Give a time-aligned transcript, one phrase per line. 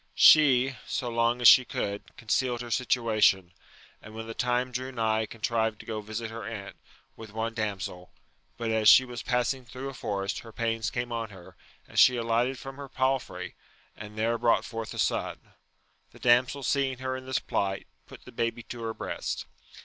[0.17, 3.51] She, so long as she could, concealed her situation,
[4.01, 6.75] and when the time drew nigh contrived to go visit her kunt,
[7.15, 8.11] with one damsel;
[8.57, 11.55] but as she was passing through a forest her pains came on her,
[11.87, 13.53] and she alighted from her palfrey,
[13.95, 15.53] and there brought forth a son.
[16.13, 19.45] The damsel seeing her in this plight, put the baby to her breast.